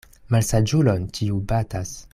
Malsaĝulon 0.35 1.05
ĉiu 1.19 1.39
batas. 1.53 1.97